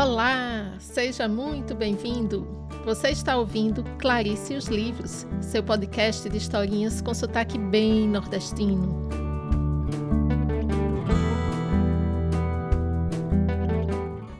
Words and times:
Olá, 0.00 0.76
seja 0.78 1.26
muito 1.26 1.74
bem-vindo. 1.74 2.46
Você 2.84 3.08
está 3.08 3.36
ouvindo 3.36 3.82
Clarice 3.98 4.54
e 4.54 4.56
os 4.56 4.66
Livros, 4.66 5.26
seu 5.40 5.60
podcast 5.60 6.28
de 6.28 6.36
historinhas 6.36 7.00
com 7.00 7.12
sotaque 7.12 7.58
bem 7.58 8.06
nordestino. 8.06 9.08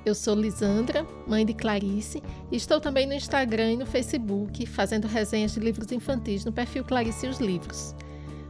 Eu 0.07 0.15
sou 0.15 0.37
Lisandra, 0.37 1.05
mãe 1.27 1.45
de 1.45 1.55
Clarice, 1.55 2.23
e 2.53 2.57
estou 2.57 2.81
também 2.81 3.05
no 3.05 3.15
Instagram 3.15 3.73
e 3.73 3.77
no 3.79 3.85
Facebook 3.85 4.65
fazendo 4.65 5.09
resenhas 5.09 5.55
de 5.55 5.59
livros 5.59 5.91
infantis 5.91 6.45
no 6.45 6.53
perfil 6.53 6.85
Clarice 6.85 7.27
e 7.27 7.31
os 7.31 7.41
Livros. 7.41 7.97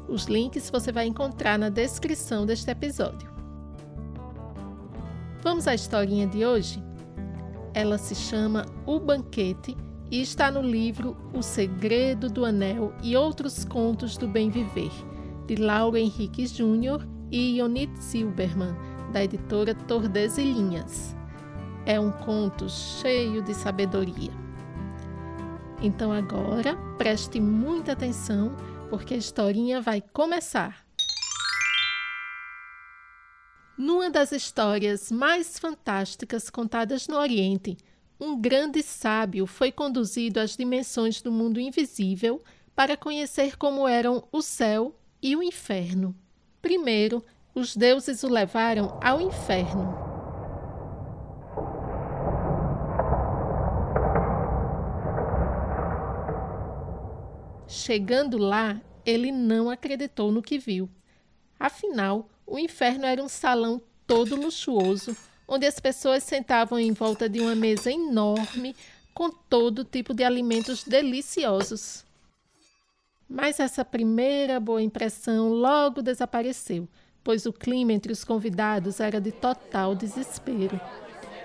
Os 0.07 0.27
links 0.27 0.69
você 0.69 0.93
vai 0.93 1.07
encontrar 1.07 1.59
na 1.59 1.71
descrição 1.71 2.45
deste 2.45 2.71
episódio. 2.71 3.33
Vamos 5.41 5.67
à 5.67 5.75
historinha 5.75 6.27
de 6.27 6.45
hoje? 6.45 6.87
Ela 7.75 7.99
se 7.99 8.15
chama 8.15 8.65
O 8.87 8.99
Banquete 8.99 9.77
e 10.11 10.21
está 10.21 10.51
no 10.51 10.63
livro 10.63 11.17
O 11.35 11.43
Segredo 11.43 12.29
do 12.29 12.45
Anel 12.45 12.93
e 13.03 13.17
Outros 13.17 13.65
Contos 13.65 14.17
do 14.17 14.27
Bem 14.27 14.51
Viver, 14.51 14.93
de 15.47 15.57
Lauro 15.57 15.97
Henrique 15.97 16.47
Júnior 16.47 17.07
e 17.31 17.59
Ionit 17.59 17.93
Silberman, 17.99 18.75
da 19.13 19.23
editora 19.23 19.75
Tordesilhinhas 19.75 21.19
é 21.89 21.99
um 21.99 22.13
conto 22.13 22.69
cheio 22.69 23.43
de 23.43 23.55
sabedoria. 23.55 24.31
Então 25.81 26.13
agora 26.13 26.77
preste 26.99 27.41
muita 27.41 27.93
atenção, 27.93 28.55
porque 28.91 29.15
a 29.15 29.17
historinha 29.17 29.81
vai 29.81 30.03
começar. 30.03 30.88
Numa 33.79 34.11
das 34.11 34.33
histórias 34.33 35.13
mais 35.13 35.57
fantásticas 35.57 36.51
contadas 36.51 37.07
no 37.07 37.17
Oriente, 37.17 37.77
um 38.19 38.37
grande 38.37 38.83
sábio 38.83 39.47
foi 39.47 39.71
conduzido 39.71 40.41
às 40.41 40.57
dimensões 40.57 41.23
do 41.23 41.31
mundo 41.31 41.61
invisível 41.61 42.43
para 42.75 42.97
conhecer 42.97 43.57
como 43.57 43.87
eram 43.87 44.27
o 44.33 44.43
céu 44.43 44.99
e 45.23 45.37
o 45.37 45.45
inferno. 45.45 46.13
Primeiro, 46.61 47.25
os 47.55 47.77
deuses 47.77 48.25
o 48.25 48.29
levaram 48.29 48.99
ao 49.01 49.21
inferno. 49.21 49.95
Chegando 57.69 58.39
lá, 58.39 58.81
ele 59.07 59.31
não 59.31 59.71
acreditou 59.71 60.33
no 60.33 60.43
que 60.43 60.59
viu. 60.59 60.91
Afinal, 61.61 62.29
o 62.49 62.59
inferno 62.59 63.05
era 63.05 63.23
um 63.23 63.29
salão 63.29 63.81
todo 64.07 64.35
luxuoso, 64.35 65.15
onde 65.47 65.67
as 65.67 65.79
pessoas 65.79 66.23
sentavam 66.23 66.79
em 66.79 66.93
volta 66.93 67.29
de 67.29 67.41
uma 67.41 67.55
mesa 67.55 67.93
enorme 67.93 68.75
com 69.13 69.31
todo 69.31 69.85
tipo 69.85 70.15
de 70.15 70.25
alimentos 70.25 70.83
deliciosos. 70.83 72.05
Mas 73.29 73.61
essa 73.61 73.85
primeira 73.85 74.59
boa 74.59 74.81
impressão 74.81 75.49
logo 75.51 76.01
desapareceu, 76.01 76.89
pois 77.23 77.45
o 77.45 77.53
clima 77.53 77.93
entre 77.93 78.11
os 78.11 78.25
convidados 78.25 78.99
era 78.99 79.21
de 79.21 79.31
total 79.31 79.95
desespero. 79.95 80.81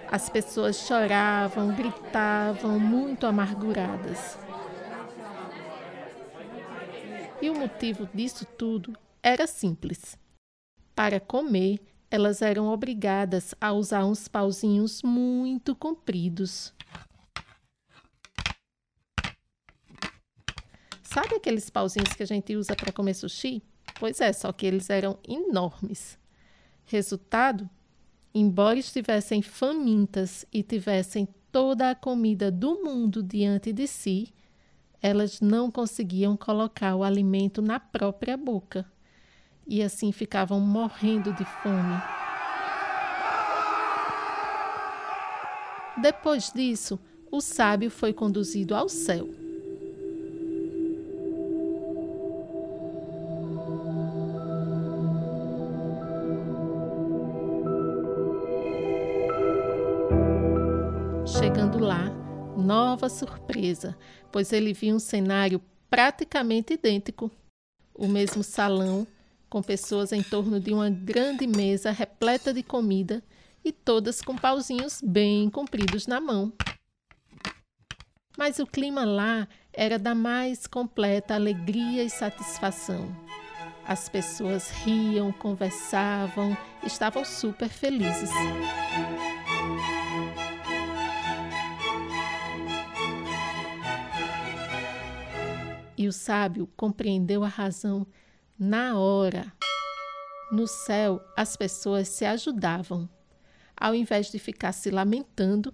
As 0.10 0.30
pessoas 0.30 0.78
choravam, 0.78 1.76
gritavam, 1.76 2.80
muito 2.80 3.26
amarguradas. 3.26 4.38
E 7.42 7.50
o 7.50 7.56
motivo 7.56 8.08
disso 8.14 8.46
tudo 8.58 8.96
era 9.22 9.46
simples. 9.46 10.23
Para 10.96 11.20
comer, 11.20 11.80
elas 12.10 12.44
eram 12.44 12.68
obrigadas 12.68 13.56
a 13.60 13.74
usar 13.74 14.06
uns 14.06 14.28
pauzinhos 14.28 15.02
muito 15.02 15.76
compridos. 15.76 16.72
Sabe 21.02 21.36
aqueles 21.36 21.70
pauzinhos 21.72 22.14
que 22.14 22.22
a 22.22 22.28
gente 22.28 22.56
usa 22.56 22.76
para 22.76 22.92
comer 22.92 23.16
sushi? 23.16 23.64
Pois 24.00 24.22
é, 24.22 24.32
só 24.32 24.52
que 24.52 24.68
eles 24.68 24.92
eram 24.92 25.18
enormes. 25.28 26.18
Resultado? 26.86 27.68
Embora 28.34 28.78
estivessem 28.78 29.42
famintas 29.42 30.46
e 30.54 30.62
tivessem 30.62 31.28
toda 31.52 31.90
a 31.90 31.96
comida 31.96 32.52
do 32.52 32.84
mundo 32.84 33.24
diante 33.24 33.74
de 33.74 33.88
si, 33.88 34.32
elas 35.02 35.42
não 35.42 35.72
conseguiam 35.72 36.38
colocar 36.38 36.96
o 36.96 37.04
alimento 37.04 37.62
na 37.62 37.80
própria 37.80 38.38
boca 38.38 38.93
e 39.68 39.82
assim 39.82 40.12
ficavam 40.12 40.60
morrendo 40.60 41.34
de 41.34 41.46
fome. 41.46 42.02
Depois 45.98 46.52
disso, 46.52 47.00
o 47.32 47.40
sábio 47.40 47.90
foi 47.90 48.14
conduzido 48.14 48.76
ao 48.76 48.90
céu. 48.90 49.30
Chegando 61.26 61.80
lá, 61.80 62.10
nova 62.58 63.08
surpresa, 63.08 63.98
pois 64.32 64.52
ele 64.52 64.74
viu 64.74 64.96
um 64.96 65.00
cenário 65.00 65.62
praticamente 65.90 66.74
idêntico. 66.74 67.32
O 67.94 68.08
mesmo 68.08 68.44
salão, 68.44 69.08
com 69.54 69.62
pessoas 69.62 70.12
em 70.12 70.24
torno 70.24 70.60
de 70.60 70.74
uma 70.74 70.90
grande 70.90 71.46
mesa 71.46 71.92
repleta 71.92 72.52
de 72.52 72.64
comida 72.64 73.22
e 73.64 73.72
todas 73.72 74.20
com 74.20 74.36
pauzinhos 74.36 75.00
bem 75.00 75.48
compridos 75.48 76.08
na 76.08 76.20
mão. 76.20 76.52
Mas 78.36 78.58
o 78.58 78.66
clima 78.66 79.06
lá 79.06 79.48
era 79.72 80.00
da 80.00 80.16
mais 80.16 80.66
completa 80.66 81.36
alegria 81.36 82.04
e 82.04 82.10
satisfação. 82.10 83.16
As 83.86 84.10
pessoas 84.10 84.72
riam, 84.72 85.32
conversavam, 85.32 86.58
estavam 86.84 87.24
super 87.24 87.70
felizes. 87.70 88.32
E 95.96 96.08
o 96.08 96.12
sábio 96.12 96.68
compreendeu 96.76 97.44
a 97.44 97.48
razão 97.48 98.08
na 98.58 98.98
hora. 98.98 99.52
No 100.52 100.68
céu, 100.68 101.22
as 101.36 101.56
pessoas 101.56 102.08
se 102.08 102.26
ajudavam. 102.26 103.10
Ao 103.76 103.96
invés 103.96 104.32
de 104.32 104.38
ficar 104.40 104.72
se 104.72 104.92
lamentando, 104.92 105.74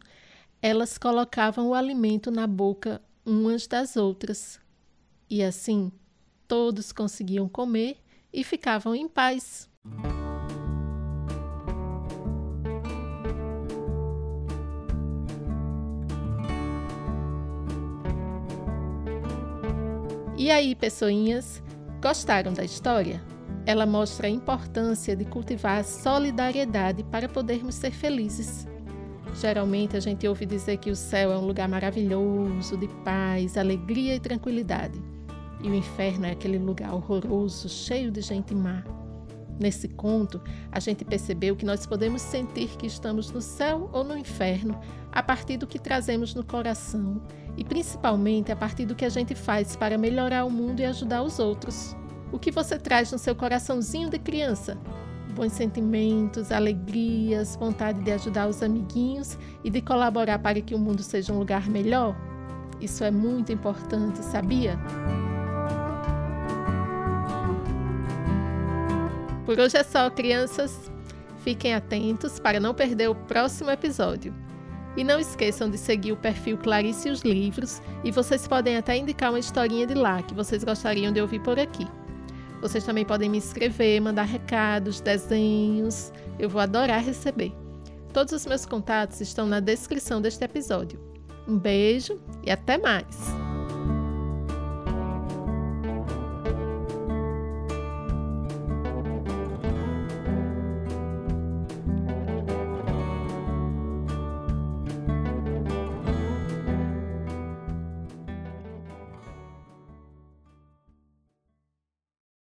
elas 0.61 0.97
colocavam 0.97 1.69
o 1.69 1.73
alimento 1.73 2.31
na 2.31 2.47
boca 2.47 3.01
umas 3.25 3.67
das 3.67 3.95
outras. 3.95 4.59
E 5.29 5.43
assim, 5.43 5.91
todos 6.47 6.91
conseguiam 6.91 7.47
comer 7.47 7.97
e 8.33 8.43
ficavam 8.43 8.95
em 8.95 9.07
paz. 9.07 9.69
E 20.37 20.49
aí, 20.49 20.73
pessoinhas, 20.73 21.61
gostaram 22.01 22.53
da 22.53 22.63
história? 22.63 23.21
Ela 23.65 23.85
mostra 23.85 24.27
a 24.27 24.29
importância 24.29 25.15
de 25.15 25.25
cultivar 25.25 25.79
a 25.79 25.83
solidariedade 25.83 27.03
para 27.03 27.27
podermos 27.27 27.75
ser 27.75 27.91
felizes. 27.91 28.67
Geralmente 29.35 29.95
a 29.95 29.99
gente 29.99 30.27
ouve 30.27 30.45
dizer 30.45 30.77
que 30.77 30.89
o 30.89 30.95
céu 30.95 31.31
é 31.31 31.37
um 31.37 31.45
lugar 31.45 31.67
maravilhoso, 31.67 32.77
de 32.77 32.87
paz, 33.03 33.57
alegria 33.57 34.15
e 34.15 34.19
tranquilidade. 34.19 34.99
E 35.61 35.69
o 35.69 35.75
inferno 35.75 36.25
é 36.25 36.31
aquele 36.31 36.57
lugar 36.57 36.93
horroroso, 36.93 37.67
cheio 37.67 38.09
de 38.09 38.21
gente 38.21 38.55
má. 38.55 38.83
Nesse 39.59 39.89
conto, 39.89 40.41
a 40.71 40.79
gente 40.79 41.03
percebeu 41.03 41.53
que 41.53 41.65
nós 41.65 41.85
podemos 41.85 42.21
sentir 42.21 42.69
que 42.77 42.87
estamos 42.87 43.29
no 43.29 43.41
céu 43.41 43.89
ou 43.91 44.05
no 44.05 44.17
inferno 44.17 44.79
a 45.11 45.21
partir 45.21 45.57
do 45.57 45.67
que 45.67 45.77
trazemos 45.77 46.33
no 46.33 46.45
coração 46.45 47.21
e 47.57 47.63
principalmente 47.63 48.53
a 48.53 48.55
partir 48.55 48.85
do 48.85 48.95
que 48.95 49.03
a 49.03 49.09
gente 49.09 49.35
faz 49.35 49.75
para 49.75 49.97
melhorar 49.97 50.45
o 50.45 50.49
mundo 50.49 50.79
e 50.79 50.85
ajudar 50.85 51.23
os 51.23 51.39
outros. 51.39 51.93
O 52.31 52.39
que 52.39 52.51
você 52.51 52.79
traz 52.79 53.11
no 53.11 53.17
seu 53.17 53.35
coraçãozinho 53.35 54.09
de 54.09 54.17
criança? 54.17 54.77
Bons 55.35 55.51
sentimentos, 55.51 56.51
alegrias, 56.51 57.57
vontade 57.57 58.01
de 58.01 58.11
ajudar 58.11 58.47
os 58.47 58.63
amiguinhos 58.63 59.37
e 59.61 59.69
de 59.69 59.81
colaborar 59.81 60.39
para 60.39 60.61
que 60.61 60.73
o 60.73 60.79
mundo 60.79 61.03
seja 61.03 61.33
um 61.33 61.39
lugar 61.39 61.67
melhor? 61.69 62.15
Isso 62.79 63.03
é 63.03 63.11
muito 63.11 63.51
importante, 63.51 64.23
sabia? 64.23 64.79
Por 69.49 69.59
hoje 69.59 69.77
é 69.77 69.83
só, 69.83 70.11
crianças. 70.11 70.91
Fiquem 71.43 71.73
atentos 71.73 72.39
para 72.39 72.59
não 72.59 72.71
perder 72.71 73.09
o 73.09 73.15
próximo 73.15 73.71
episódio. 73.71 74.31
E 74.95 75.03
não 75.03 75.19
esqueçam 75.19 75.67
de 75.67 75.75
seguir 75.75 76.11
o 76.11 76.17
perfil 76.17 76.55
Clarice 76.55 77.07
e 77.07 77.11
os 77.11 77.21
Livros 77.21 77.81
e 78.03 78.11
vocês 78.11 78.47
podem 78.47 78.77
até 78.77 78.95
indicar 78.95 79.31
uma 79.31 79.39
historinha 79.39 79.87
de 79.87 79.95
lá 79.95 80.21
que 80.21 80.35
vocês 80.35 80.63
gostariam 80.63 81.11
de 81.11 81.19
ouvir 81.19 81.41
por 81.41 81.57
aqui. 81.57 81.87
Vocês 82.61 82.83
também 82.83 83.03
podem 83.03 83.27
me 83.27 83.39
escrever, 83.39 83.99
mandar 83.99 84.25
recados, 84.25 85.01
desenhos. 85.01 86.13
Eu 86.37 86.47
vou 86.47 86.61
adorar 86.61 87.03
receber. 87.03 87.51
Todos 88.13 88.33
os 88.33 88.45
meus 88.45 88.67
contatos 88.67 89.19
estão 89.19 89.47
na 89.47 89.59
descrição 89.59 90.21
deste 90.21 90.43
episódio. 90.43 90.99
Um 91.47 91.57
beijo 91.57 92.21
e 92.45 92.51
até 92.51 92.77
mais! 92.77 93.38